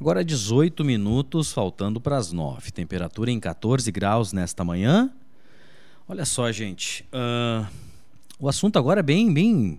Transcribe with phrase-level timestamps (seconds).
[0.00, 2.70] Agora 18 minutos, faltando para as 9.
[2.70, 5.12] Temperatura em 14 graus nesta manhã.
[6.08, 7.04] Olha só, gente.
[7.12, 7.66] Uh,
[8.38, 9.78] o assunto agora é bem, bem,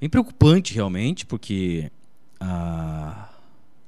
[0.00, 1.92] bem preocupante, realmente, porque
[2.40, 3.24] uh,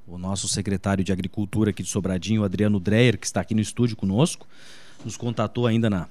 [0.06, 3.96] o nosso secretário de Agricultura aqui de Sobradinho, Adriano Dreyer, que está aqui no estúdio
[3.96, 4.46] conosco,
[5.02, 6.08] nos contatou ainda na,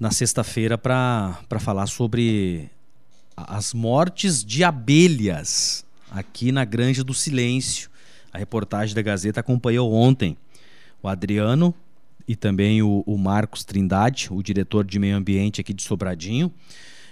[0.00, 2.68] na sexta-feira para falar sobre
[3.36, 7.91] as mortes de abelhas aqui na Granja do Silêncio
[8.32, 10.36] a reportagem da Gazeta acompanhou ontem
[11.02, 11.74] o Adriano
[12.26, 16.52] e também o, o Marcos Trindade, o diretor de meio ambiente aqui de Sobradinho.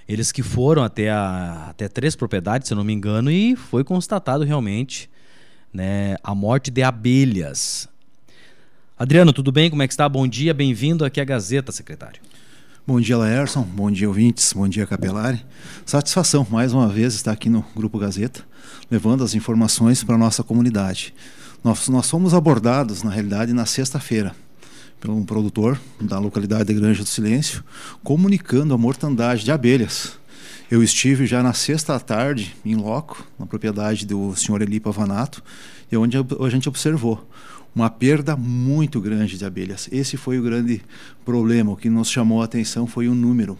[0.08, 3.84] Eles que foram até, a, até três propriedades, se eu não me engano, e foi
[3.84, 5.10] constatado realmente
[5.72, 7.88] né, a morte de abelhas.
[8.98, 9.70] Adriano, tudo bem?
[9.70, 10.08] Como é que está?
[10.08, 12.20] Bom dia, bem-vindo aqui à Gazeta, secretário.
[12.90, 13.62] Bom dia, Laerson.
[13.62, 14.52] Bom dia, ouvintes.
[14.52, 15.40] Bom dia, Capelari.
[15.86, 18.44] Satisfação, mais uma vez, estar aqui no Grupo Gazeta,
[18.90, 21.14] levando as informações para a nossa comunidade.
[21.62, 24.34] Nós, nós fomos abordados, na realidade, na sexta-feira,
[24.98, 27.62] por um produtor da localidade de Granja do Silêncio,
[28.02, 30.18] comunicando a mortandade de abelhas.
[30.68, 35.44] Eu estive já na sexta tarde, em loco, na propriedade do senhor Eli Pavanato,
[35.92, 37.24] e onde a gente observou
[37.74, 39.88] uma perda muito grande de abelhas.
[39.92, 40.82] Esse foi o grande
[41.24, 41.72] problema.
[41.72, 43.58] O que nos chamou a atenção foi o número.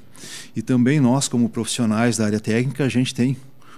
[0.55, 3.37] E também nós, como profissionais da área técnica, a gente tem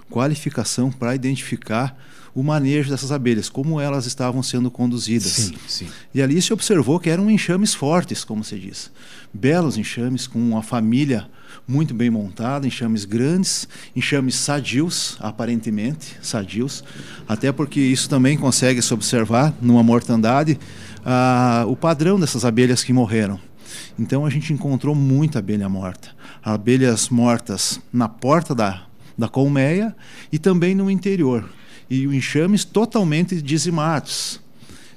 [0.09, 1.97] qualificação para identificar
[2.35, 5.31] o manejo dessas abelhas, como elas estavam sendo conduzidas.
[5.31, 5.87] Sim, sim.
[6.13, 8.91] E ali se observou que eram enxames fortes, como se diz.
[9.33, 11.27] Belos enxames com uma família
[11.67, 16.83] muito bem montada, enxames grandes, enxames sadios, aparentemente sadios,
[17.27, 20.59] até porque isso também consegue se observar numa mortandade
[21.05, 23.39] ah, o padrão dessas abelhas que morreram.
[23.97, 26.09] Então a gente encontrou muita abelha morta.
[26.43, 28.83] Abelhas mortas na porta da,
[29.17, 29.95] da colmeia
[30.31, 31.47] e também no interior.
[31.93, 34.41] E enxames totalmente dizimados.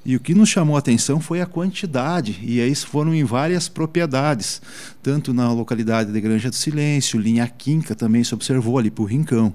[0.03, 3.69] E o que nos chamou a atenção foi a quantidade, e aí foram em várias
[3.69, 4.63] propriedades,
[5.03, 9.53] tanto na localidade de Granja do Silêncio, linha Quinca também se observou ali por Rincão.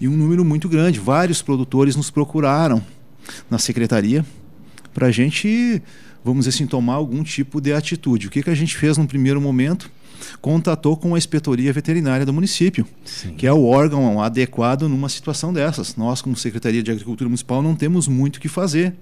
[0.00, 2.80] E um número muito grande, vários produtores nos procuraram
[3.50, 4.24] na secretaria
[4.94, 5.82] para a gente,
[6.24, 8.28] vamos dizer assim, tomar algum tipo de atitude.
[8.28, 9.90] O que, que a gente fez no primeiro momento?
[10.40, 13.34] Contatou com a inspetoria veterinária do município, Sim.
[13.34, 15.96] que é o órgão adequado numa situação dessas.
[15.96, 18.94] Nós, como Secretaria de Agricultura Municipal, não temos muito o que fazer.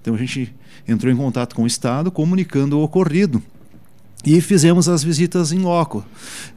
[0.00, 0.54] Então a gente
[0.86, 3.42] entrou em contato com o Estado comunicando o ocorrido.
[4.24, 6.04] E fizemos as visitas em loco.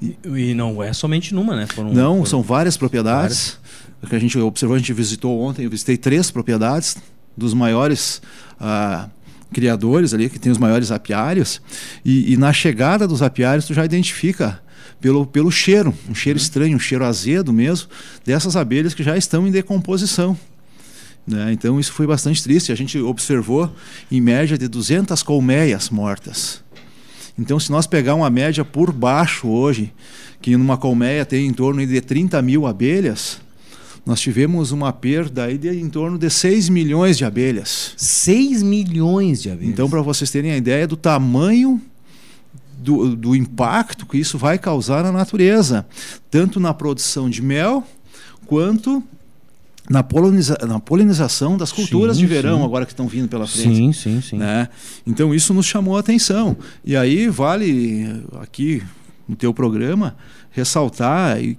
[0.01, 1.67] E, e não é somente numa, né?
[1.67, 2.25] Foram, não, foram...
[2.25, 3.59] são várias propriedades.
[3.61, 4.09] Várias.
[4.09, 6.97] Que a gente observou, a gente visitou ontem, eu visitei três propriedades
[7.37, 8.19] dos maiores
[8.59, 9.07] ah,
[9.53, 11.61] criadores ali, que tem os maiores apiários.
[12.03, 14.61] E, e, na chegada dos apiários, tu já identifica
[14.99, 16.43] pelo, pelo cheiro, um cheiro uhum.
[16.43, 17.89] estranho, um cheiro azedo mesmo,
[18.25, 20.37] dessas abelhas que já estão em decomposição.
[21.27, 21.51] Né?
[21.51, 22.71] Então isso foi bastante triste.
[22.71, 23.73] A gente observou
[24.11, 26.63] em média de 200 colmeias mortas.
[27.37, 29.93] Então se nós pegar uma média por baixo hoje,
[30.41, 33.39] que numa colmeia tem em torno de 30 mil abelhas,
[34.05, 37.93] nós tivemos uma perda aí de em torno de 6 milhões de abelhas.
[37.97, 39.71] 6 milhões de abelhas.
[39.71, 41.79] Então, para vocês terem a ideia do tamanho
[42.77, 45.85] do, do impacto que isso vai causar na natureza,
[46.31, 47.83] tanto na produção de mel
[48.47, 49.03] quanto
[49.87, 52.65] na, poliniza na polinização das culturas sim, de verão sim.
[52.65, 53.75] agora que estão vindo pela frente.
[53.75, 54.37] Sim, sim, sim.
[54.37, 54.67] Né?
[55.05, 56.57] Então isso nos chamou a atenção.
[56.83, 58.81] E aí vale aqui
[59.27, 60.15] no teu programa
[60.51, 61.57] ressaltar e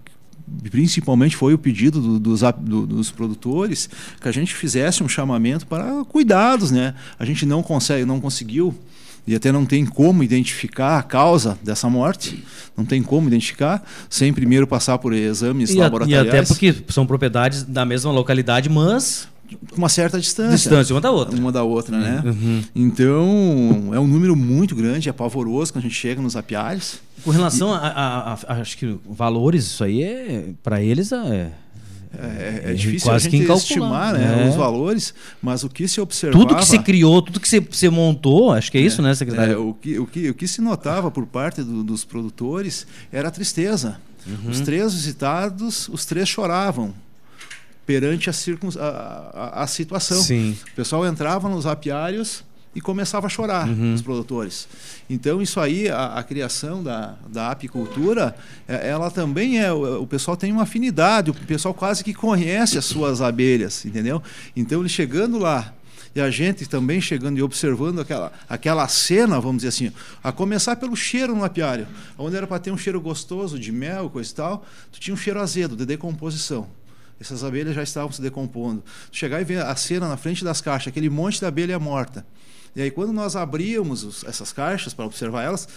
[0.70, 3.88] principalmente foi o pedido do, dos, do, dos produtores
[4.20, 6.94] que a gente fizesse um chamamento para cuidados, né?
[7.18, 8.74] A gente não consegue, não conseguiu
[9.26, 12.42] e até não tem como identificar a causa dessa morte,
[12.76, 16.26] não tem como identificar, sem primeiro passar por exames e laboratoriais.
[16.26, 19.28] e até porque são propriedades da mesma localidade, mas
[19.76, 20.56] uma certa distância.
[20.56, 21.36] Distância uma da outra.
[21.38, 22.22] Uma da outra, né?
[22.24, 22.62] Uhum.
[22.74, 26.98] Então, é um número muito grande, é pavoroso quando a gente chega nos apiários.
[27.24, 27.74] Com relação e...
[27.74, 31.52] a, a, a, acho que valores, isso aí é para eles é
[32.18, 34.48] é, é, difícil Quase a gente estimar né, é.
[34.48, 36.44] os valores, mas o que se observava...
[36.44, 39.54] Tudo que se criou, tudo que se, se montou, acho que é, isso, né, secretário?
[39.54, 43.28] É, o, que, o, que, o que se notava por parte do, dos produtores era
[43.28, 43.98] a tristeza.
[44.26, 44.50] Uhum.
[44.50, 46.94] Os três visitados, os três choravam
[47.86, 50.20] perante a, circun, a, a, a situação.
[50.22, 50.56] Sim.
[50.72, 52.44] O pessoal entrava nos apiários
[52.74, 53.94] e começava a chorar uhum.
[53.94, 54.66] os produtores.
[55.08, 58.34] Então isso aí, a, a, criação da, da apicultura,
[58.66, 62.78] é, ela também é, o, o, pessoal tem uma afinidade, o pessoal quase que conhece
[62.78, 64.22] as suas abelhas, entendeu?
[64.56, 65.74] Então ele chegando lá
[66.14, 69.92] e a gente também chegando e observando aquela, aquela cena, vamos dizer assim,
[70.22, 71.86] a começar pelo cheiro no apiário,
[72.16, 75.16] onde era para ter um cheiro gostoso de mel, coisa e tal, tu tinha um
[75.16, 76.68] cheiro azedo, de decomposição
[77.22, 78.84] essas abelhas já estavam se decompondo.
[79.10, 82.26] Chegar e ver a cena na frente das caixas, aquele monte de abelha morta.
[82.74, 85.68] E aí, quando nós abríamos os, essas caixas para observar elas,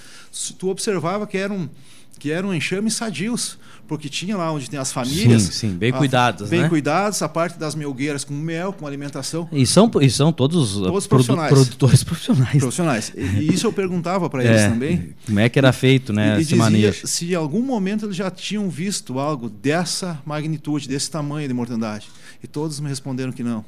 [0.58, 1.70] tu observava que eram
[2.18, 3.58] que eram enxames sadios,
[3.88, 5.44] porque tinha lá onde tem as famílias.
[5.44, 6.70] Sim, sim bem cuidados, Bem né?
[6.70, 9.48] cuidados, a parte das melgueiras com mel, com alimentação.
[9.52, 11.52] E são, e são todos, todos produ profissionais.
[11.52, 12.58] produtores profissionais.
[12.58, 13.14] Profissionais.
[13.16, 15.14] E, isso eu perguntava para eles é, também.
[15.26, 16.38] Como é que era feito, né?
[16.38, 17.06] E, esse manejo.
[17.06, 22.08] se em algum momento eles já tinham visto algo dessa magnitude, desse tamanho de mortandade.
[22.42, 23.66] E todos me responderam que não.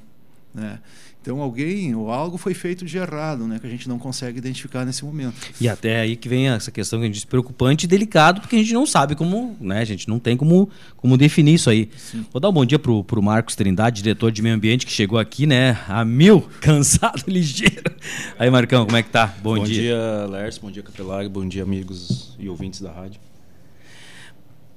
[0.54, 0.80] Né?
[1.28, 4.86] Então alguém ou algo foi feito de errado, né, que a gente não consegue identificar
[4.86, 5.36] nesse momento.
[5.60, 8.56] E até aí que vem essa questão que a gente diz preocupante e delicado, porque
[8.56, 11.90] a gente não sabe como, né, a gente não tem como, como definir isso aí.
[11.98, 12.26] Sim.
[12.32, 15.20] Vou dar um bom dia pro, pro Marcos Trindade, diretor de meio ambiente, que chegou
[15.20, 17.92] aqui, né, a mil, cansado, ligeiro.
[18.40, 19.28] Aí, Marcão, como é que tá?
[19.44, 19.98] Bom, bom dia.
[19.98, 23.20] Bom dia, Lércio, bom dia, Capelari, bom dia, amigos e ouvintes da rádio.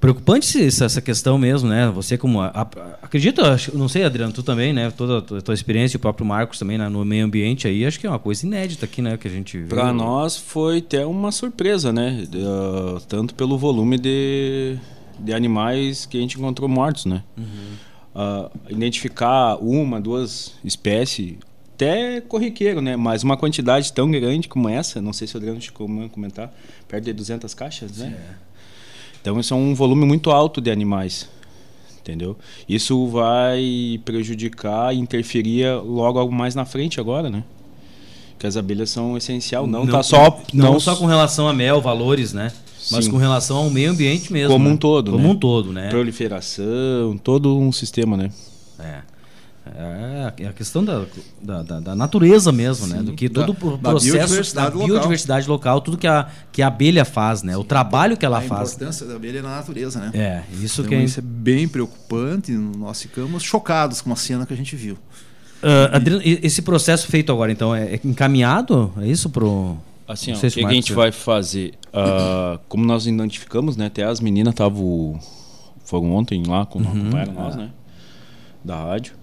[0.01, 1.91] Preocupante essa questão mesmo, né?
[1.91, 2.63] Você como a, a,
[3.03, 3.43] acredito,
[3.75, 4.91] não sei, Adriano, tu também, né?
[4.91, 6.89] Toda a tua experiência, o próprio Marcos também né?
[6.89, 9.19] no meio ambiente aí, acho que é uma coisa inédita aqui, né?
[9.19, 12.27] Que a gente para nós foi até uma surpresa, né?
[12.35, 14.79] Uh, tanto pelo volume de,
[15.19, 17.23] de animais que a gente encontrou mortos, né?
[17.37, 17.45] Uhum.
[18.15, 21.37] Uh, identificar uma, duas espécies
[21.75, 22.97] até corriqueiro, né?
[22.97, 26.55] Mas uma quantidade tão grande como essa, não sei se o Adriano a comentar,
[26.89, 28.17] perto de 200 caixas, né?
[28.19, 28.50] É.
[29.21, 31.29] Então, isso é um volume muito alto de animais,
[32.01, 32.37] entendeu?
[32.69, 37.45] Isso vai prejudicar, interferir logo mais na frente agora, né?
[38.39, 41.53] Que as abelhas são essencial, não, não tá só não, não só com relação a
[41.53, 42.51] mel, valores, né?
[42.91, 43.11] Mas Sim.
[43.11, 44.53] com relação ao meio ambiente mesmo.
[44.53, 44.73] Como né?
[44.73, 45.31] um todo, Como né?
[45.31, 45.91] um todo, né?
[45.91, 48.31] Proliferação, todo um sistema, né?
[48.79, 49.10] É.
[49.77, 51.05] É a questão da,
[51.41, 53.03] da, da natureza mesmo, Sim, né?
[53.03, 55.75] Do que todo o processo da biodiversidade, da biodiversidade local.
[55.75, 55.81] local.
[55.81, 57.53] tudo que a, que a abelha faz, né?
[57.53, 58.71] Sim, o trabalho que ela a faz.
[58.71, 60.11] A importância da abelha na natureza, né?
[60.15, 61.05] É, isso então, que é...
[61.05, 62.53] isso é bem preocupante.
[62.53, 64.95] Nós ficamos chocados com a cena que a gente viu.
[65.63, 68.93] Uh, Adriano, esse processo feito agora, então, é encaminhado?
[68.99, 69.77] É isso pro
[70.09, 71.75] Assim, ó, o que, que a gente vai fazer?
[71.89, 73.87] Uh, como nós identificamos, né?
[73.87, 75.21] Até as meninas estavam
[75.85, 77.71] foram ontem lá, com uhum, acompanharam nós, né?
[78.65, 79.20] Da rádio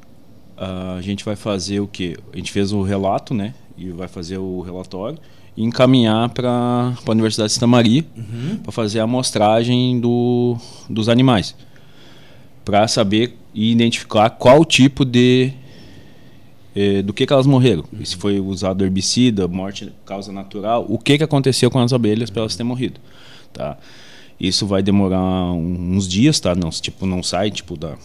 [0.58, 2.18] a gente vai fazer o que?
[2.34, 3.54] A gente fez o relato, né?
[3.78, 5.20] E vai fazer o relatório
[5.58, 8.58] e encaminhar para a Universidade de Santa Maria uhum.
[8.58, 10.56] para fazer a amostragem do,
[10.88, 11.56] dos animais.
[12.64, 15.52] Para saber e identificar qual tipo de.
[16.76, 17.84] Eh, do que, que elas morreram.
[17.92, 18.06] Uhum.
[18.06, 22.42] Se foi usado herbicida, morte causa natural, o que, que aconteceu com as abelhas para
[22.42, 23.00] elas terem morrido.
[23.52, 23.78] Tá?
[24.40, 26.54] Isso vai demorar uns dias, tá?
[26.54, 27.96] Não, tipo, não sai tipo da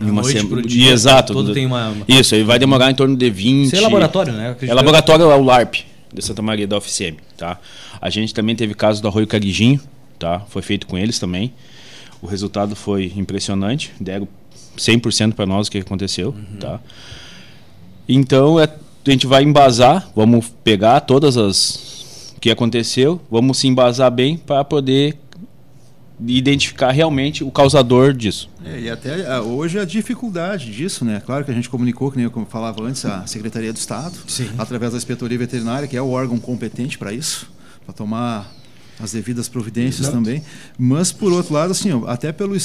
[0.00, 0.62] em uma noite semana.
[0.62, 1.32] Dia, Exato.
[1.32, 3.66] Todo tem uma, Isso, aí vai demorar em torno de 20.
[3.66, 4.56] Isso é laboratório, né?
[4.62, 5.76] É laboratório é o LARP
[6.12, 7.58] de Santa Maria da UFCM, tá?
[8.00, 9.80] A gente também teve caso do Arroio Cariguinho,
[10.18, 10.40] tá?
[10.48, 11.52] Foi feito com eles também.
[12.20, 14.28] O resultado foi impressionante, deram
[14.76, 16.58] 100% para nós o que aconteceu, uhum.
[16.58, 16.80] tá?
[18.08, 24.10] Então, é, a gente vai embasar, vamos pegar todas as que aconteceu, vamos se embasar
[24.10, 25.16] bem para poder
[26.26, 28.48] identificar realmente o causador disso.
[28.64, 31.22] É, e até ah, hoje a dificuldade disso, né?
[31.24, 34.48] Claro que a gente comunicou, que nem eu falava antes, a Secretaria do Estado, Sim.
[34.56, 37.50] através da Inspetoria Veterinária, que é o órgão competente para isso,
[37.84, 38.50] para tomar
[38.98, 40.16] as devidas providências Exato.
[40.16, 40.42] também.
[40.78, 42.56] Mas, por outro lado, assim, até pelo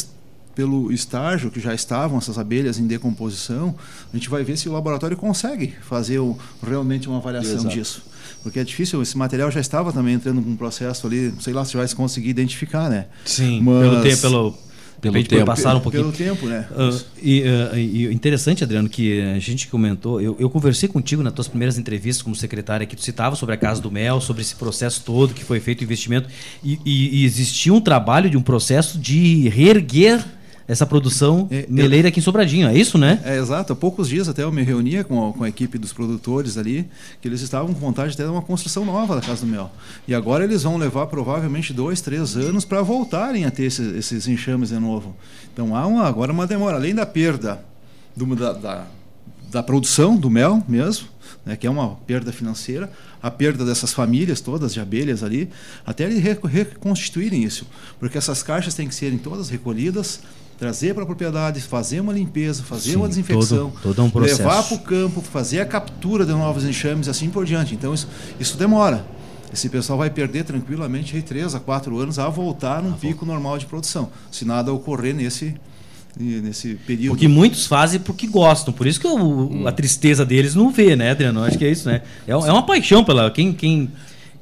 [0.56, 3.76] pelo estágio que já estavam essas abelhas em decomposição,
[4.12, 7.76] a gente vai ver se o laboratório consegue fazer o, realmente uma avaliação Exato.
[7.76, 8.04] disso.
[8.44, 11.64] Porque é difícil, esse material já estava também entrando com um processo ali, sei lá
[11.64, 13.06] se vai se conseguir identificar, né?
[13.24, 13.82] Sim, Mas...
[13.82, 14.58] pelo tempo, pelo,
[15.02, 15.46] pelo tempo.
[15.46, 16.12] passar um pouquinho.
[16.12, 16.68] Pelo tempo, né?
[16.72, 21.34] Uh, e, uh, e, interessante, Adriano, que a gente comentou, eu, eu, conversei contigo nas
[21.34, 24.56] tuas primeiras entrevistas como secretária que tu citava sobre a Casa do Mel, sobre esse
[24.56, 26.28] processo todo que foi feito o investimento,
[26.64, 30.24] e, e, e existia um trabalho de um processo de reerguer
[30.72, 33.20] essa produção é, meleira aqui em Sobradinho, é isso, né?
[33.26, 33.74] É, exato.
[33.74, 36.90] Há poucos dias até eu me reunia com a, com a equipe dos produtores ali,
[37.20, 39.70] que eles estavam com vontade de ter uma construção nova da Casa do Mel.
[40.08, 44.30] E agora eles vão levar provavelmente dois, três anos para voltarem a ter esses, esses,
[44.30, 45.14] enxames de novo.
[45.54, 46.78] Então há uma, agora uma demora.
[46.78, 47.62] Além da perda
[48.16, 48.88] do, da, da,
[49.52, 51.10] da produção do mel mesmo,
[51.46, 52.90] né, que é uma perda financeira,
[53.22, 55.50] a perda dessas famílias todas de abelhas ali,
[55.86, 57.68] até eles reconstituírem isso.
[58.00, 60.22] Porque essas caixas têm que serem todas recolhidas,
[60.62, 64.62] trazer para a propriedade, fazer uma limpeza, fazer Sim, uma desinfecção, todo, todo um levar
[64.62, 67.74] para o campo, fazer a captura de novos enxames, assim por diante.
[67.74, 68.08] Então isso,
[68.40, 69.04] isso demora.
[69.52, 73.26] Esse pessoal vai perder tranquilamente aí três a quatro anos a voltar num ah, pico
[73.26, 73.32] bom.
[73.32, 75.56] normal de produção, se nada ocorrer nesse
[76.16, 77.16] nesse período.
[77.16, 79.66] Porque muitos fazem porque gostam, por isso que hum.
[79.66, 81.44] a tristeza deles não vê, né, Adriano?
[81.44, 82.04] Acho que é isso, né?
[82.28, 83.90] É, é uma paixão pela quem, quem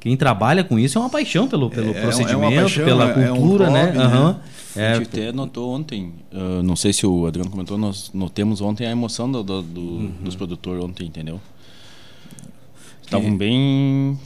[0.00, 3.66] quem trabalha com isso é uma paixão pelo, pelo é, procedimento, é paixão, pela cultura,
[3.66, 3.92] é um né?
[3.92, 4.36] né?
[4.76, 8.60] É, a gente até notou ontem, uh, não sei se o Adriano comentou, nós notemos
[8.60, 10.14] ontem a emoção do, do, do uhum.
[10.22, 11.40] dos produtores ontem, entendeu?
[13.02, 14.18] Estavam bem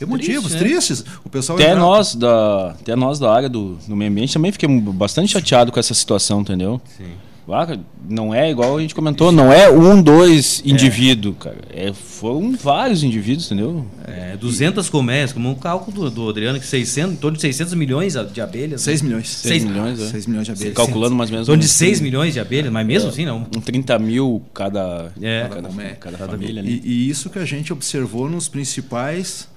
[0.00, 0.70] Emotivos, Triste, né?
[0.70, 1.04] tristes.
[1.22, 4.66] O pessoal até nós da até nós da área do, do meio ambiente também fiquei
[4.80, 6.80] bastante chateado com essa situação, entendeu?
[6.96, 7.12] Sim.
[8.08, 10.70] Não é igual a gente comentou, não é um, dois é.
[10.70, 11.58] indivíduos, cara.
[11.72, 13.84] É, foram vários indivíduos, entendeu?
[14.06, 17.74] É, 200 colmeias, como um cálculo do, do Adriano, que 600, em torno de 600
[17.74, 18.82] milhões de abelhas.
[18.82, 19.08] 6 né?
[19.08, 19.28] milhões.
[19.28, 20.06] 6, milhões, é.
[20.06, 20.74] 6 milhões de abelhas.
[20.74, 21.48] Calculando mais ou menos.
[21.48, 23.38] Em torno de 6 milhões de abelhas, mas mesmo é, assim não.
[23.38, 25.48] Um 30 mil cada, é.
[25.48, 26.62] cada, cada, cada família.
[26.64, 29.49] E, e isso que a gente observou nos principais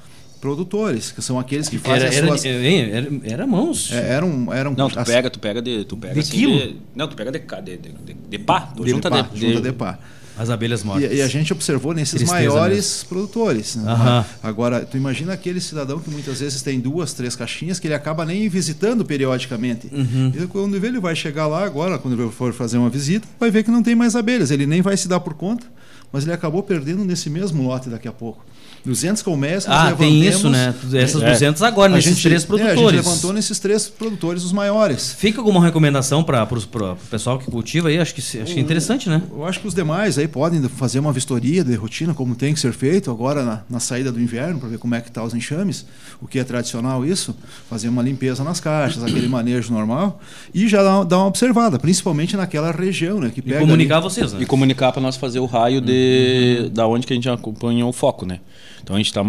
[0.44, 2.44] produtores, que são aqueles que fazem era, as suas...
[2.44, 3.94] era, era, era mãos.
[3.94, 5.08] É, eram, eram Não, tu as...
[5.08, 6.58] pega, tu pega de, tu pega de assim, quilo.
[6.58, 9.40] De, não, tu pega de de, de, de, pá, tu de junta de, pá, de,
[9.40, 10.00] junta de pá.
[10.38, 11.10] As abelhas mortas.
[11.10, 13.08] E, e, a gente observou nesses Tristeza maiores mesmo.
[13.08, 13.78] produtores.
[13.78, 14.26] Né?
[14.44, 18.26] Agora, tu imagina aquele cidadão que muitas vezes tem duas, três caixinhas que ele acaba
[18.26, 19.88] nem visitando periodicamente.
[19.94, 20.34] Uhum.
[20.36, 23.64] E quando ele vai chegar lá agora, quando ele for fazer uma visita, vai ver
[23.64, 24.52] que não tem mais abelhas.
[24.52, 25.66] Ele nem vai se dar por conta,
[26.12, 28.44] mas ele acabou perdendo nesse mesmo lote daqui a pouco.
[28.86, 30.74] 200 colmeias Ah, tem isso, né?
[30.94, 31.32] Essas é.
[31.32, 32.78] 200 agora, a nesses gente, três produtores.
[32.78, 35.16] É, a gente levantou nesses três produtores, os maiores.
[35.18, 37.98] Fica alguma recomendação para o pessoal que cultiva aí?
[37.98, 39.22] Acho que, acho que é interessante, né?
[39.32, 42.60] Eu acho que os demais aí podem fazer uma vistoria de rotina, como tem que
[42.60, 45.34] ser feito agora na, na saída do inverno, para ver como é que está os
[45.34, 45.86] enxames,
[46.22, 47.36] o que é tradicional isso,
[47.70, 50.20] fazer uma limpeza nas caixas, aquele manejo normal,
[50.54, 53.32] e já dar, dar uma observada, principalmente naquela região, né?
[53.34, 54.04] Que pega e comunicar ali.
[54.04, 54.42] vocês, né?
[54.42, 56.70] E comunicar para nós fazer o raio de uhum.
[56.70, 58.40] da onde que a gente acompanha o foco, né?
[58.84, 59.22] Então a gente tá,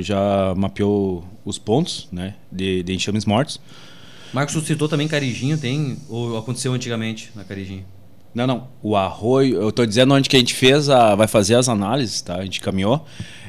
[0.00, 3.60] já mapeou os pontos né, de, de enxames mortos.
[4.32, 7.84] Marcos citou também Carijinho, tem ou aconteceu antigamente na Carijinho?
[8.34, 8.68] Não, não.
[8.82, 12.20] O arroio, eu estou dizendo onde que a gente fez a, vai fazer as análises,
[12.20, 12.36] tá?
[12.36, 13.04] A gente caminhou.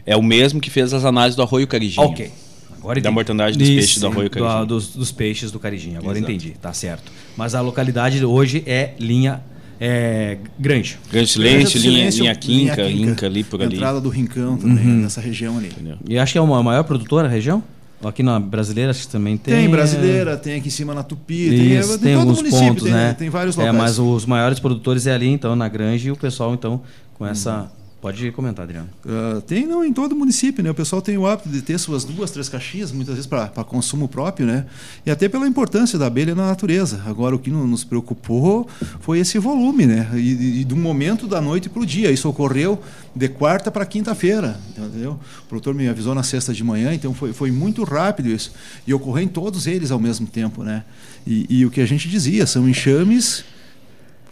[0.06, 2.08] É o mesmo que fez as análises do arroio Carijinho.
[2.08, 2.32] Ok.
[2.78, 4.66] Agora da mortandade dos Isso, peixes do arroio Carijinho.
[4.66, 6.00] Do, dos, dos, peixes do Carijinho.
[6.00, 6.32] Agora Exato.
[6.32, 7.12] entendi, tá certo.
[7.36, 9.44] Mas a localidade hoje é linha
[9.80, 11.00] é, Grande.
[11.10, 13.76] Grande Silêncio, linha, linha, Quinca, linha Inca ali por ali.
[13.76, 15.02] Entrada do Rincão também, uhum.
[15.02, 15.68] nessa região ali.
[15.68, 15.98] Entendeu?
[16.08, 17.64] E acho que é uma maior produtora da região?
[18.04, 19.54] Aqui na brasileira acho que também tem.
[19.54, 22.94] Tem brasileira, tem aqui em cima na Tupi, Isso, tem, tem, tem alguns pontos, tem,
[22.94, 23.14] né?
[23.14, 23.76] Tem vários locais.
[23.76, 26.82] É, mas os maiores produtores é ali, então, na Grande, e o pessoal, então,
[27.16, 27.70] com essa.
[28.02, 28.88] Pode comentar, Adriano.
[29.04, 30.72] Uh, tem não em todo município, né?
[30.72, 34.08] O pessoal tem o hábito de ter suas duas, três caixinhas, muitas vezes para consumo
[34.08, 34.66] próprio, né?
[35.06, 37.04] E até pela importância da abelha na natureza.
[37.06, 38.70] Agora o que nos preocupou
[39.02, 40.10] foi esse volume, né?
[40.14, 42.10] E, e do momento da noite para o dia.
[42.10, 42.82] Isso ocorreu
[43.14, 45.20] de quarta para quinta-feira, entendeu?
[45.44, 48.54] O produtor me avisou na sexta de manhã, então foi, foi muito rápido isso.
[48.88, 50.86] E ocorreu em todos eles ao mesmo tempo, né?
[51.28, 53.44] E, e o que a gente dizia, são enxames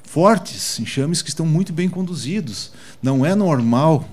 [0.08, 2.72] fortes, enxames que estão muito bem conduzidos.
[3.04, 4.10] Não é normal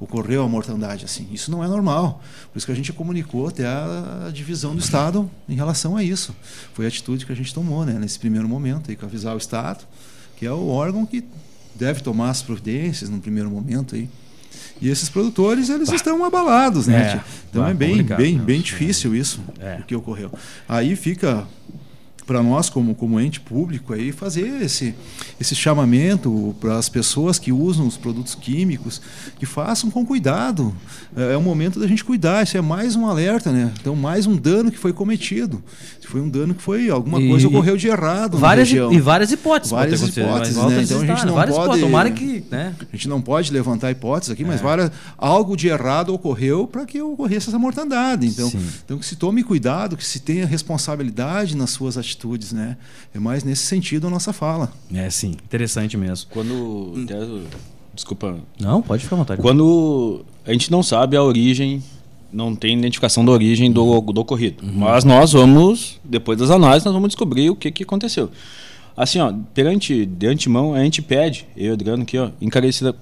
[0.00, 1.28] ocorrer a mortandade assim.
[1.32, 2.22] Isso não é normal.
[2.50, 6.02] Por isso que a gente comunicou até a, a divisão do Estado em relação a
[6.02, 6.34] isso.
[6.72, 9.38] Foi a atitude que a gente tomou né, nesse primeiro momento, aí, que avisar o
[9.38, 9.84] Estado,
[10.36, 11.24] que é o órgão que
[11.74, 14.08] deve tomar as providências no primeiro momento aí.
[14.80, 15.96] E esses produtores eles bah.
[15.96, 17.14] estão abalados, né?
[17.14, 17.20] É,
[17.50, 19.78] então bah, é bem, bem, bem difícil isso é.
[19.80, 20.30] o que ocorreu.
[20.68, 21.46] Aí fica
[22.26, 24.94] para nós como, como ente público aí fazer esse,
[25.40, 29.00] esse chamamento para as pessoas que usam os produtos químicos
[29.38, 30.74] que façam com cuidado.
[31.16, 33.72] É, é o momento da gente cuidar isso é mais um alerta né?
[33.80, 35.62] Então mais um dano que foi cometido
[36.12, 39.72] foi um dano que foi alguma e, coisa ocorreu de errado várias e várias hipóteses
[39.72, 40.82] várias hipóteses né?
[40.82, 42.74] então a gente não pode tomara que né?
[42.80, 44.46] a gente não pode levantar hipóteses aqui é.
[44.46, 48.52] mas várias, algo de errado ocorreu para que ocorresse essa mortandade então
[48.84, 52.76] então que se tome cuidado que se tenha responsabilidade nas suas atitudes atitudes, né?
[53.14, 54.72] É mais nesse sentido a nossa fala.
[54.92, 56.30] É, sim, interessante mesmo.
[56.30, 56.94] Quando.
[57.94, 58.38] Desculpa.
[58.58, 59.42] Não, pode ficar à vontade.
[59.42, 61.82] Quando a gente não sabe a origem,
[62.32, 64.64] não tem identificação da origem do, do ocorrido.
[64.64, 64.72] Uhum.
[64.76, 68.30] Mas nós vamos, depois das análises, nós vamos descobrir o que, que aconteceu.
[68.96, 72.94] Assim, ó, perante, de antemão, a gente pede, eu, Adriano, aqui, ó, encarecida.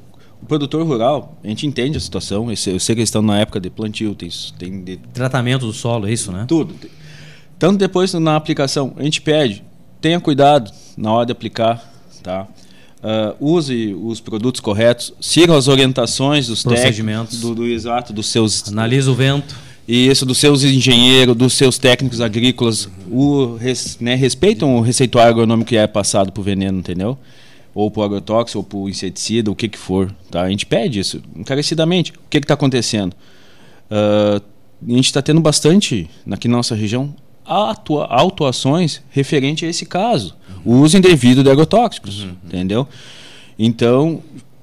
[0.42, 2.50] O produtor rural, a gente entende a situação.
[2.50, 4.96] Eu sei que eles estão na época de plantio, tem, tem de...
[5.12, 6.46] Tratamento do solo, é isso, né?
[6.48, 6.74] Tudo.
[7.58, 9.62] Tanto depois na aplicação, a gente pede,
[10.00, 12.48] tenha cuidado na hora de aplicar, tá?
[13.02, 18.68] Uh, use os produtos corretos, siga as orientações dos procedimentos, do, do, exato, dos seus.
[18.68, 19.56] Analise o vento.
[19.88, 25.70] Isso, dos seus engenheiros, dos seus técnicos agrícolas, o, res, né, respeitam o receituário agronômico
[25.70, 27.18] que é passado por veneno, entendeu?
[27.74, 30.14] Ou por agrotóxico, ou por inseticida, o que que for.
[30.30, 30.42] Tá?
[30.42, 32.12] A gente pede isso encarecidamente.
[32.12, 33.14] O que está acontecendo?
[33.90, 34.40] Uh,
[34.86, 37.12] a gente está tendo bastante, aqui na nossa região,
[37.50, 40.36] atua, autuações referente a esse caso.
[40.64, 42.34] O uso indevido de agrotóxicos, uhum.
[42.44, 42.86] entendeu?
[43.58, 44.22] Então...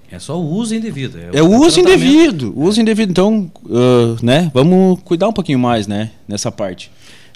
[0.09, 1.17] É só o uso indevido.
[1.17, 2.53] É, é o, uso indevido.
[2.55, 3.11] O uso indevido.
[3.11, 6.89] Então, uh, né, vamos cuidar um pouquinho mais né, nessa parte.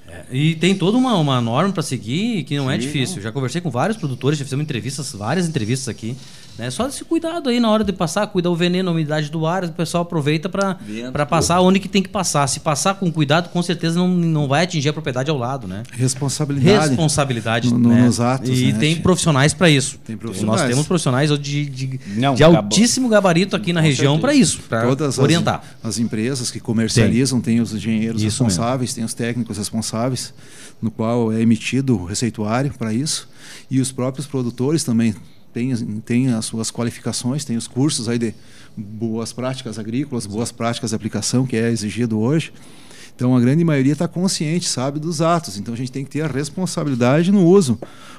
[0.08, 3.16] É, e tem toda uma, uma norma para seguir que não é Sim, difícil.
[3.18, 3.24] não.
[3.24, 6.16] Já conversei com vários produtores, já fizemos entrevistas, várias entrevistas aqui.
[6.62, 6.70] Né?
[6.70, 9.64] Só esse cuidado aí na hora de passar, cuidar o veneno, a umidade do ar,
[9.66, 12.46] o pessoal aproveita para passar onde que tem que passar.
[12.46, 15.82] Se passar com cuidado, com certeza não, não vai atingir a propriedade ao lado, né?
[15.92, 16.90] Responsabilidade.
[16.90, 18.04] Responsabilidade no- no- né?
[18.04, 19.98] nos atos, E né, tem profissionais para isso.
[20.06, 20.62] Tem profissionais.
[20.62, 24.60] Nós temos profissionais de, de, Não, de altíssimo gabarito aqui na Com região para isso,
[24.70, 24.88] para
[25.18, 25.64] orientar.
[25.82, 30.32] As, as empresas que comercializam têm os engenheiros Isso responsáveis, têm os técnicos responsáveis,
[30.80, 33.28] no qual é emitido o receituário para isso.
[33.70, 35.16] E os próprios produtores também
[35.54, 38.34] têm, têm as suas qualificações, têm os cursos aí de
[38.76, 42.52] boas práticas agrícolas, boas práticas de aplicação, que é exigido hoje.
[43.16, 45.58] Então a grande maioria está consciente, sabe dos atos.
[45.58, 47.78] Então a gente tem que ter a responsabilidade no uso,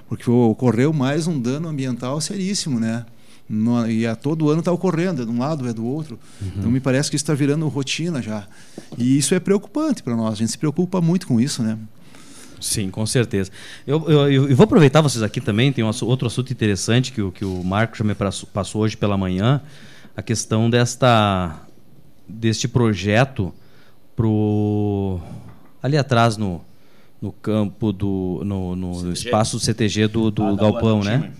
[0.09, 3.05] porque ocorreu mais um dano ambiental seríssimo, né?
[3.49, 6.19] No- e a todo ano está ocorrendo, é de um lado, é do outro.
[6.57, 8.47] Então me parece que isso está virando rotina já.
[8.97, 10.35] E isso é preocupante para nós.
[10.35, 11.77] A gente se preocupa muito com isso, né?
[12.63, 13.51] Sim, com certeza.
[13.87, 17.33] Eu, eu, eu- vou aproveitar vocês aqui também, tem um outro assunto interessante que, o-
[17.33, 19.61] que o Marco já me passou hoje pela manhã,
[20.17, 21.59] a questão desta
[22.29, 23.53] deste projeto
[24.17, 25.19] pro
[25.83, 26.61] ali atrás no,
[27.21, 29.13] no campo do no, no CTG?
[29.13, 31.11] espaço CTG do, do Adão galpão, Adão né?
[31.19, 31.33] Schirmer.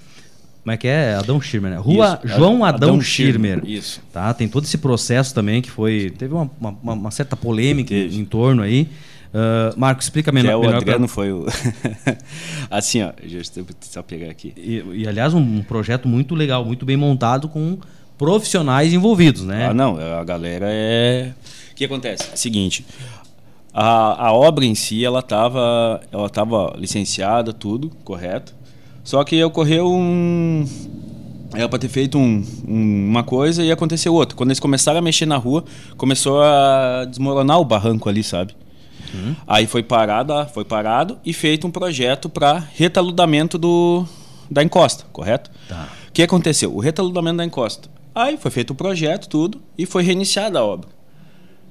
[0.63, 1.15] Como é que é?
[1.15, 1.77] Adão Schirmer, né?
[1.79, 3.71] Rua Isso, João Adão Adão, Schirmer, Schirmer.
[3.79, 4.01] isso.
[4.13, 4.33] Tá?
[4.33, 8.19] Tem todo esse processo também que foi teve uma, uma, uma certa polêmica Teve.
[8.19, 8.89] em torno aí.
[9.35, 11.47] Ah, Marco, explica Até melhor, o melhor pra- Adriano foi o.
[12.71, 14.53] assim, ó, já estou só pegar aqui.
[14.57, 17.79] E, e, aliás, um projeto muito legal, muito bem montado com
[18.19, 19.69] profissionais envolvidos, né?
[19.71, 21.33] Ah, não, a galera é.
[21.73, 22.29] O que acontece?
[22.31, 22.85] É o seguinte,
[23.73, 28.55] a, a obra em si, ela estava ela tava licenciada, tudo, correto.
[29.03, 30.65] Só que ocorreu um.
[31.55, 34.37] Era para ter feito um- um- uma coisa e aconteceu outra.
[34.37, 35.65] Quando eles começaram a mexer na rua,
[35.97, 38.55] começou a desmoronar o barranco ali, sabe?
[39.47, 44.05] Aí foi parado, foi parado e feito um projeto para retaludamento do,
[44.51, 45.51] da encosta, correto?
[45.69, 45.89] Tá.
[46.09, 46.75] O que aconteceu?
[46.75, 47.89] O retaludamento da encosta.
[48.15, 50.89] Aí foi feito o projeto, tudo, e foi reiniciada a obra.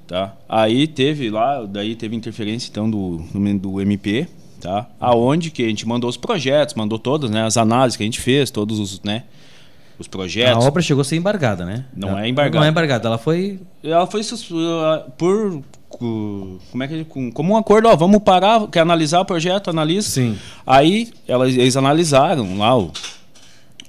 [0.07, 0.33] Tá?
[0.49, 4.27] Aí teve lá, daí teve interferência então do, do, MP,
[4.59, 4.87] tá?
[4.99, 7.43] Aonde que a gente mandou os projetos, mandou todas, né?
[7.45, 9.23] As análises que a gente fez, todos os, né?
[9.97, 10.65] Os A projetos.
[10.65, 11.85] obra chegou a ser embargada, né?
[11.95, 12.59] Não Ela- é embargada.
[12.59, 13.59] Não é embargada, ela foi.
[13.83, 15.61] Ela foi uh, por
[15.97, 20.09] como é que com, como um acordo, ó, vamos parar, quer analisar o projeto, analisa.
[20.09, 20.37] Sim.
[20.65, 22.91] Aí elas, eles analisaram lá o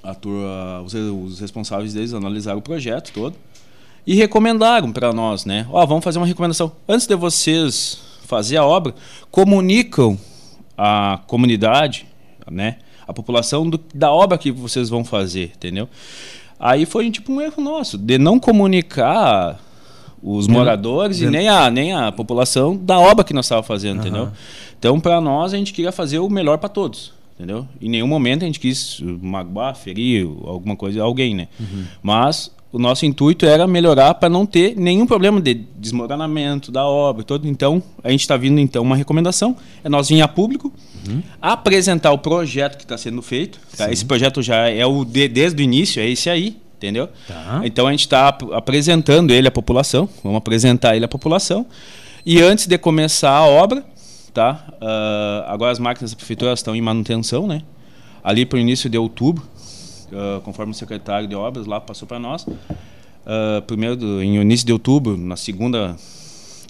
[0.03, 3.35] a turma, os, os responsáveis deles analisaram o projeto todo
[4.05, 5.65] e recomendaram para nós, né?
[5.71, 6.73] Ó, vamos fazer uma recomendação.
[6.89, 8.93] Antes de vocês fazer a obra,
[9.31, 10.17] comunicam
[10.77, 12.05] a comunidade,
[12.51, 12.77] né?
[13.07, 15.87] A população do- da obra que vocês vão fazer, entendeu?
[16.59, 19.59] Aí foi tipo um erro nosso de não comunicar
[20.23, 24.29] os moradores e nem a, nem a população da obra que nós estávamos fazendo, entendeu?
[24.79, 27.67] Então, para nós, a gente queria fazer o melhor para todos, entendeu?
[27.81, 31.47] Em nenhum momento a gente quis magoar, ferir alguma coisa, alguém, né?
[32.01, 37.23] Mas o nosso intuito era melhorar para não ter nenhum problema de desmoronamento da obra
[37.23, 37.47] todo.
[37.47, 40.73] Então, a gente está vindo então uma recomendação, é nós vir a público
[41.41, 43.59] apresentar o projeto que está sendo feito.
[43.77, 43.91] tá?
[43.91, 47.07] Esse projeto já é o de, desde o início, é esse aí, entendeu?
[47.27, 47.61] Tá.
[47.63, 51.65] Então a gente está ap- apresentando ele à população, vamos apresentar ele à população.
[52.25, 53.83] E antes de começar a obra,
[54.33, 54.65] tá?
[54.81, 57.61] Ah, agora as máquinas da prefeitura estão em manutenção, né?
[58.23, 59.43] Ali para o início de outubro,
[60.13, 62.45] ah, conforme o secretário de obras lá passou para nós.
[63.25, 65.95] ah, primeiro, do, em início de outubro, na segunda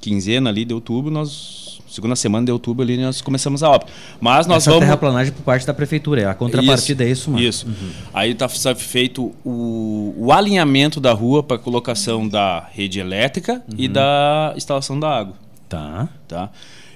[0.02, 1.63] quinzena ali de outubro, nós
[1.94, 3.88] segunda semana de outubro ali nós começamos a obra.
[4.20, 6.22] Mas nós Essa vamos terraplanagem por parte da prefeitura.
[6.22, 7.44] é A contrapartida é isso, mano.
[7.44, 7.68] isso.
[8.14, 14.54] Aí está feito o, o alinhamento da rua para colocação da rede elétrica e da
[14.56, 15.36] instalação da água.
[15.70, 16.10] Tá.
[16.28, 16.50] Tá?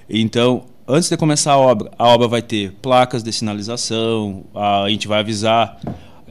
[0.09, 4.89] Então, antes de começar a obra, a obra vai ter placas de sinalização, a, a
[4.89, 5.79] gente vai avisar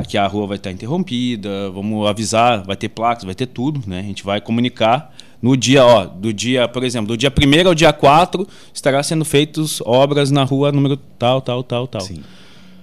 [0.09, 4.01] que a rua vai estar interrompida, vamos avisar, vai ter placas, vai ter tudo, né?
[4.01, 5.15] A gente vai comunicar
[5.47, 9.25] no dia, ó, do dia, por exemplo, do dia 1 ao dia 4, estará sendo
[9.25, 12.01] feitas obras na rua número tal, tal, tal, tal.
[12.01, 12.23] Sim.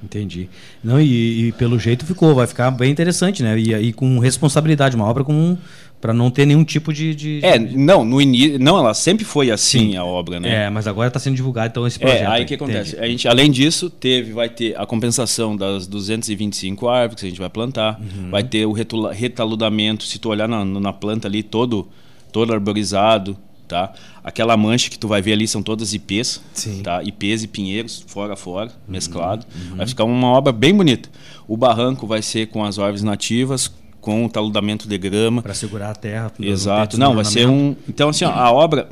[0.03, 0.49] Entendi.
[0.83, 3.57] Não, e, e pelo jeito ficou, vai ficar bem interessante, né?
[3.57, 5.57] E aí com responsabilidade, uma obra com
[6.01, 9.23] para não ter nenhum tipo de, de- É, de- não, no início, não, ela sempre
[9.23, 10.65] foi assim a obra, né?
[10.65, 12.23] É, mas agora está sendo divulgado então esse projeto.
[12.23, 12.89] É, aí o que acontece?
[12.91, 13.05] Entendi.
[13.05, 17.39] A gente, além disso, teve, vai ter a compensação das 225 árvores que a gente
[17.39, 18.29] vai plantar, Uhum.
[18.29, 21.87] vai ter o retaludamento, se tu olhar na, na planta ali, todo,
[22.33, 23.93] todo arborizado, tá?
[24.23, 26.77] Aquela mancha que tu vai ver ali são todas IPs, Sim.
[26.77, 26.83] Uhum.
[26.83, 27.03] tá?
[27.03, 29.45] IPs e pinheiros, fora a fora, mesclado.
[29.75, 31.09] Vai ficar uma obra bem bonita.
[31.47, 35.41] O barranco vai ser com as árvores nativas, com o taludamento de grama.
[35.41, 36.31] Para segurar a terra.
[36.39, 36.97] Exato.
[36.97, 37.75] Não, vai ser um...
[37.87, 38.89] Então, assim, ó, a obra...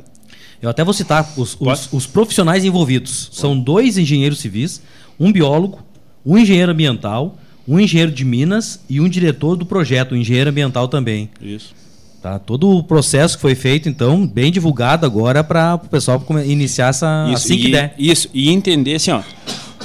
[0.60, 3.30] Eu até vou citar os, os, os profissionais envolvidos.
[3.32, 4.80] São dois engenheiros civis,
[5.18, 5.82] um biólogo,
[6.24, 10.86] um engenheiro ambiental, um engenheiro de Minas e um diretor do projeto, um engenheiro ambiental
[10.86, 11.28] também.
[11.40, 11.74] Isso.
[12.22, 12.38] Tá?
[12.38, 17.26] Todo o processo que foi feito, então, bem divulgado agora para o pessoal iniciar essa
[17.26, 17.94] Isso, assim e, que der.
[17.98, 19.22] Isso, e entender assim, ó,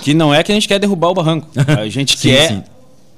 [0.03, 1.47] que não é que a gente quer derrubar o barranco.
[1.77, 2.63] A gente Sim, quer sim.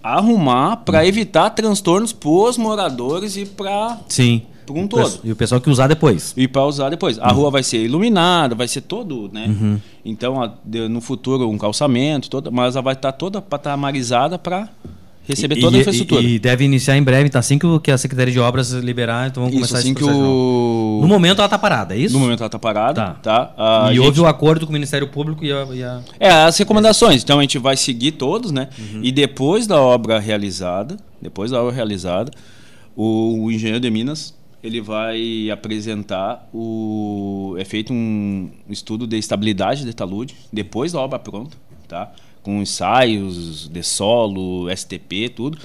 [0.01, 4.43] arrumar para evitar transtornos pros moradores e para Sim.
[4.69, 5.19] um O todo.
[5.23, 6.34] E o pessoal que usar depois.
[6.38, 7.17] E para usar depois.
[7.17, 7.23] Uhum.
[7.25, 9.53] A rua vai ser iluminada, vai ser todo, né?
[10.05, 14.69] Então, a- de- no futuro, um calçamento, toda, mas ela vai estar toda patamarizada para
[15.30, 16.22] receber E- toda a infraestrutura.
[16.22, 17.39] E, deve iniciar em breve, tá?
[17.39, 19.96] Assim que, o- que a Secretaria de Obras liberar, então vamos isso, começar assim esse
[19.96, 21.00] que o...
[21.02, 22.13] No momento ela está parada, é isso?
[22.13, 23.46] No momento ela está parada, Tá.
[23.56, 23.86] tá?
[23.86, 25.65] A e gente- houve o acordo com o Ministério Público e a.
[25.74, 27.24] e a- É, as recomendações.
[27.24, 28.70] Então a gente vai seguir todos, né?
[28.78, 29.02] Uhum.
[29.04, 32.32] E depois da obra realizada, depois da obra realizada,
[32.96, 39.86] o, o engenheiro de Minas ele vai apresentar o é feito um estudo de estabilidade
[39.86, 41.56] de talude depois da obra pronta,
[41.88, 42.12] tá?
[42.41, 45.58] Com ensaios de solo, STP, tudo,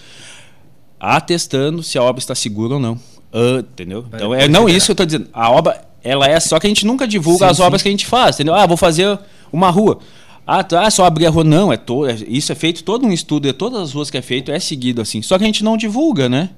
[0.99, 2.99] atestando se a obra está segura ou não.
[3.33, 4.05] Ah, entendeu?
[4.13, 5.29] Então é não isso que eu estou dizendo.
[5.33, 7.63] A obra ela é só que a gente nunca divulga Sim, as sim.
[7.63, 8.55] obras que a gente faz, entendeu?
[8.55, 9.19] Ah, vou fazer
[9.53, 9.99] uma rua.
[10.47, 11.43] Ah, tá, ah, só abrir a rua.
[11.43, 14.19] Não, é to, é- isso é feito todo um estudo, é todas as ruas que
[14.19, 15.23] é feito é seguido assim.
[15.23, 16.51] Só que a gente não divulga, né?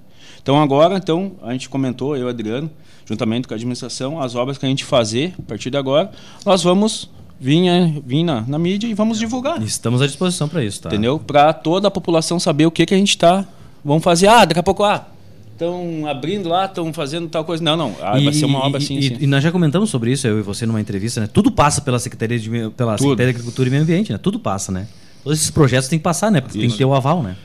[0.42, 2.70] Então agora, então, a gente comentou, eu e Adriano,
[3.04, 6.10] juntamente com a administração, as obras que a gente fazer a partir de agora,
[6.44, 7.08] nós vamos
[7.40, 9.62] eh, vir na, mídia e vamos divulgar.
[9.62, 10.88] Estamos à disposição para isso, tá?
[10.88, 11.18] Entendeu?
[11.18, 13.46] Para toda a população saber o que, que a gente está.
[13.84, 14.28] Vamos fazer.
[14.28, 15.06] Ah, daqui a pouco, ah,
[15.52, 17.62] estão abrindo lá, estão fazendo tal coisa.
[17.62, 17.96] Não, não.
[18.00, 19.16] Ah, vai ser uma obra e- assim, e, assim.
[19.20, 21.28] e nós já comentamos sobre isso, eu e você, numa entrevista, né?
[21.32, 23.10] Tudo passa pela Secretaria de, pela Tudo.
[23.10, 24.18] Secretaria de Agricultura e Meio Ambiente, né?
[24.18, 24.86] Tudo passa, né?
[25.24, 26.40] Todos esses projetos têm que passar, né?
[26.40, 27.36] Porque tem que ter o aval, né?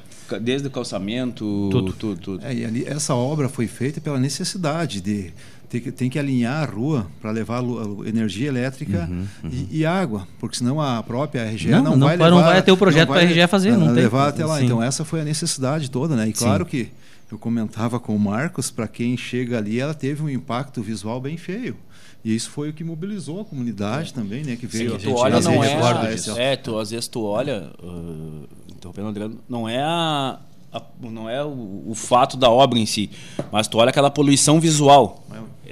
[0.41, 1.91] Desde o calçamento, Tudo.
[1.91, 2.21] tudo, tudo.
[2.21, 2.45] tudo.
[2.45, 5.33] É, e ali, essa obra foi feita pela necessidade de
[5.71, 9.09] ter que, tem que alinhar a rua para levar a energia elétrica
[9.49, 12.61] E, e água, porque senão a própria RGE Não, não, não vai levar, não vai
[12.61, 13.95] ter o projeto vai pra RGE fazer, não tem.
[13.95, 14.59] levar até lá.
[14.59, 14.65] Sim.
[14.65, 16.23] Então essa foi a necessidade toda, né?
[16.27, 16.43] E Sim.
[16.45, 16.89] claro que
[17.31, 21.37] eu comentava com o Marcos, para quem chega ali, ela teve um impacto visual bem
[21.37, 21.77] feio.
[22.23, 24.57] E isso foi o que mobilizou a comunidade também, né?
[24.57, 25.63] Que veio Sim, a tu gente olha, fazer não
[26.11, 26.53] esse- é.
[26.53, 28.43] É, tu, às vezes tu olha, uh,
[28.75, 30.37] interrompendo o Adriano, não é a,
[30.73, 33.09] a- não é o, o fato da obra em si,
[33.51, 35.20] mas tu olha aquela poluição visual.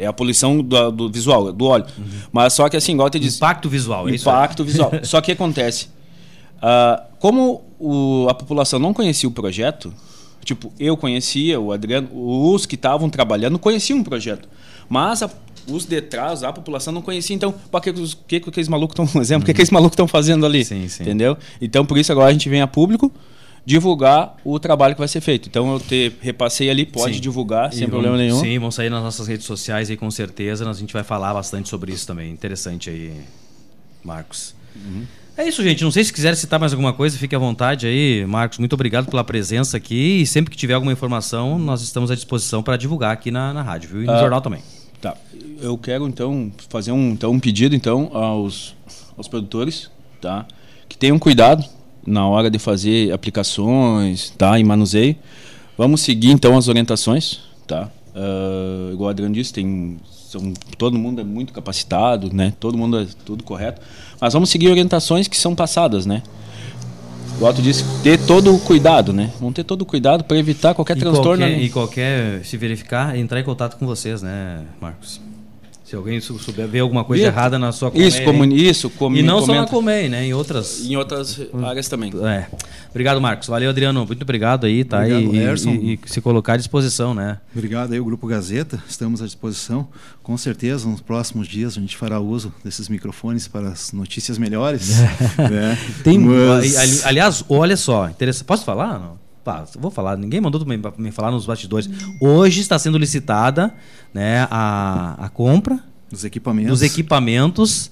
[0.01, 1.85] É a poluição do, do visual, do óleo.
[2.31, 4.91] Mas só que assim, igual eu te disse, Impacto visual, é impacto visual.
[5.03, 5.87] Só que acontece,
[6.61, 9.93] ah, como o- a população não conhecia o projeto,
[10.43, 14.47] tipo, eu conhecia, o Adriano, os que estavam trabalhando conheciam o projeto,
[14.87, 15.29] mas a-
[15.67, 18.67] os de trás, a população não conhecia, então, o que, que, os- que, que aqueles
[18.69, 19.41] malucos estão fazendo?
[19.41, 20.63] O que, que aqueles malucos estão fazendo ali?
[20.65, 21.03] Sim, sim.
[21.03, 21.37] Entendeu?
[21.61, 23.11] Então, por isso agora a gente vem a público
[23.69, 25.47] divulgar o trabalho que vai ser feito.
[25.47, 27.21] Então, eu te repassei ali, pode Sim.
[27.21, 28.39] divulgar, E sem vamos- problema nenhum.
[28.39, 30.67] Sim, vão sair nas nossas redes sociais aí com certeza.
[30.67, 32.31] A gente vai falar bastante sobre isso também.
[32.31, 33.13] Interessante aí,
[34.03, 34.55] Marcos.
[34.75, 35.03] Uhum.
[35.37, 35.83] É isso, gente.
[35.83, 38.25] Não sei se quiser citar mais alguma coisa, fique à vontade aí.
[38.25, 40.21] Marcos, muito obrigado pela presença aqui.
[40.21, 43.61] E sempre que tiver alguma informação, nós estamos à disposição para divulgar aqui na, na
[43.61, 44.01] rádio, viu?
[44.01, 44.61] E no Ah, jornal também.
[44.99, 45.15] Tá.
[45.61, 48.75] Eu quero então fazer um, então, um pedido então aos,
[49.15, 50.45] aos produtores, tá?
[50.89, 51.63] Que tenham cuidado
[52.05, 54.59] na hora de fazer aplicações, tá?
[54.59, 55.15] E manuseio.
[55.77, 57.89] Vamos seguir então as orientações, tá?
[58.15, 59.97] Ah, igual o Adriano disse, tem
[60.29, 62.53] são, todo mundo é muito capacitado, né?
[62.59, 63.81] Todo mundo é tudo correto.
[64.21, 66.21] Mas vamos seguir orientações que são passadas, né?
[67.41, 69.31] O Alto disse ter todo o cuidado, né?
[69.39, 71.37] Vamos ter todo o cuidado para evitar qualquer E transtorno.
[71.37, 71.63] qualquer, né?
[71.63, 75.21] e qualquer, se verificar, entrar em contato com vocês, né, Marcos?
[75.89, 78.69] Se alguém sou- souber ver alguma coisa Vê- errada na sua Isso, colmeia, comuni hein?
[78.69, 79.71] isso, comi E não só na comenta.
[79.71, 80.23] Comei, né?
[80.25, 80.85] Em outras.
[80.85, 82.11] Em outras áreas também.
[82.27, 82.45] É.
[82.91, 83.47] Obrigado, Marcos.
[83.47, 84.05] Valeu, Adriano.
[84.05, 84.97] Muito obrigado aí, tá?
[84.99, 85.69] Obrigado, e, e- Gerson.
[85.71, 87.39] e- e se colocar à disposição, né?
[87.55, 88.79] Obrigado aí, o Grupo Gazeta.
[88.87, 89.87] Estamos à disposição.
[90.21, 94.99] Com certeza, nos próximos dias, a gente fará uso desses microfones para as notícias melhores.
[95.49, 95.75] né?
[96.03, 98.45] Tem, Mas- ali- aliás, olha só, interessante.
[98.45, 98.99] Posso falar?
[98.99, 99.28] Não?
[99.49, 100.15] Pá, vou falar.
[100.15, 101.89] Ninguém mandou me, me falar nos bastidores.
[102.21, 103.73] Hoje está sendo licitada,
[104.13, 105.79] né, a, a compra
[106.11, 106.69] Dos equipamentos.
[106.69, 107.89] dos equipamentos.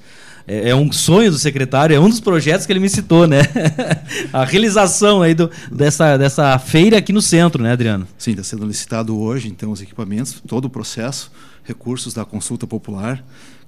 [0.47, 3.41] É, é um sonho do secretário, é um dos projetos que ele me citou, né?
[4.31, 8.07] a realização aí do, dessa, dessa feira aqui no centro, né, Adriano?
[8.17, 11.31] Sim, está sendo licitado hoje, então, os equipamentos, todo o processo,
[11.63, 13.21] recursos da consulta popular,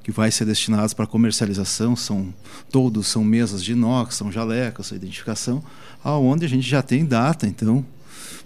[0.03, 2.33] que vai ser destinados para comercialização, são
[2.71, 5.63] todos são mesas de inox, são jalecas, são identificação,
[6.03, 7.85] aonde a gente já tem data, então,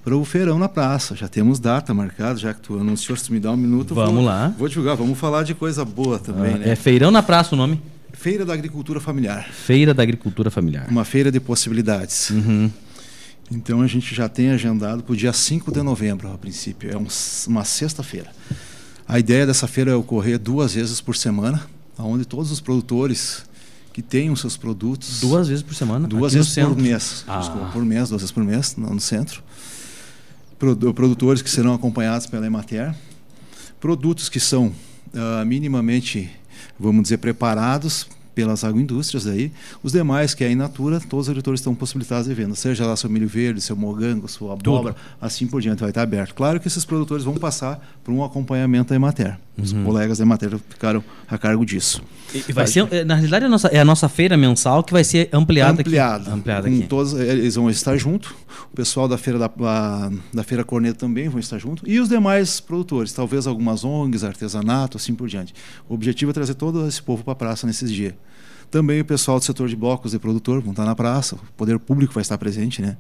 [0.04, 1.16] para o feirão na praça.
[1.16, 4.14] Já temos data marcada, já que tu anunciou, se tu me dá um minuto, Vamos
[4.16, 4.54] vou, lá.
[4.58, 6.70] Vou divulgar, vamos falar de coisa boa também, né?
[6.72, 7.82] É Feirão na Praça o nome?
[8.12, 10.88] Feira da Agricultura Familiar, Feira da Agricultura Familiar.
[10.90, 12.30] uma feira de possibilidades.
[12.30, 12.70] Uhum.
[13.52, 16.90] Então a gente já tem agendado para o dia 5 de novembro, a princípio.
[16.92, 17.08] É um-
[17.48, 18.30] uma sexta-feira.
[19.08, 21.66] A ideia dessa feira é ocorrer duas vezes por semana,
[21.98, 23.46] onde todos os produtores
[23.92, 25.20] que tenham seus produtos.
[25.20, 26.08] Duas vezes por semana?
[26.08, 27.24] Duas vezes por mês.
[27.28, 27.40] Ah.
[27.40, 29.44] Desculpa, por mês, duas vezes por mês, no centro.
[30.58, 32.96] Produtores que serão acompanhados pela Emater.
[33.80, 36.32] Produtos que são uh, minimamente,
[36.80, 39.52] vamos dizer, preparados pelas agroindústrias aí.
[39.82, 42.96] Os demais, que é a Inatura, todos os agricultores estão possibilitados de venda, seja lá
[42.96, 45.04] seu milho verde, seu mogango, sua abóbora, Tudo.
[45.22, 46.34] assim por diante, vai estar aberto.
[46.34, 49.38] Claro que esses produtores vão passar por um acompanhamento da Emater.
[49.56, 49.84] Os uhum.
[49.84, 52.02] colegas da Emater ficaram a cargo disso.
[52.34, 54.92] E, vai ser, eh, na realidade, é a, nossa, é a nossa feira mensal que
[54.92, 56.32] vai ser ampliada ampliada, aqui.
[56.32, 56.68] Ampliada.
[56.68, 56.88] aqui.
[56.88, 58.36] Todos, eh, eles vão estar junto.
[58.72, 59.52] O pessoal da feira da,
[60.34, 61.88] da feira Corneto também vão estar junto.
[61.88, 65.54] E os demais produtores, talvez algumas ONGs, artesanato, assim por diante.
[65.88, 68.14] O objetivo é trazer todo esse povo para a praça nesses dias.
[68.74, 71.78] Também o pessoal do setor de blocos de produtor vão estar na praça, o poder
[71.78, 72.98] público vai estar presente, né?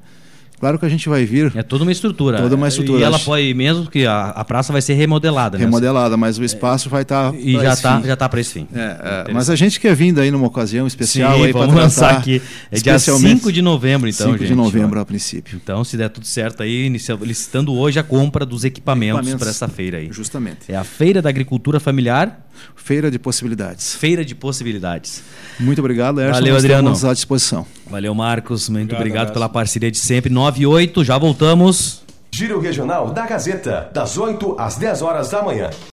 [0.63, 1.52] Claro que a gente vai vir.
[1.56, 2.38] É toda uma estrutura.
[2.38, 3.02] Toda uma estrutura.
[3.02, 5.65] E ela pode, mesmo que a, a praça vai ser remodelada, né?
[5.65, 7.36] Remodelada, mas o espaço é, vai estar.
[7.36, 8.67] E já está já tá para esse fim.
[8.73, 12.15] É, é, mas a gente quer vir aí numa ocasião especial Sim, aí para lançar
[12.15, 12.41] aqui.
[12.71, 14.32] É dia 5 de novembro, então.
[14.32, 15.60] 5 de novembro a princípio.
[15.62, 19.67] Então, se der tudo certo aí, licitando hoje a compra dos equipamentos, equipamentos para essa
[19.67, 20.08] feira aí.
[20.13, 20.71] Justamente.
[20.71, 22.39] É a Feira da Agricultura Familiar.
[22.76, 23.95] Feira de Possibilidades.
[23.95, 25.23] Feira de Possibilidades.
[25.60, 26.34] Muito obrigado, Erson.
[26.34, 26.91] Valeu, Adriano.
[26.91, 27.65] Estamos à disposição.
[27.93, 28.69] Valeu, Marcos.
[28.69, 30.34] Muito obrigado, obrigado pela parceria de sempre.
[30.34, 32.01] 98, já voltamos.
[32.34, 35.69] Giro Regional da Gazeta, das 8 às 10 horas da manhã.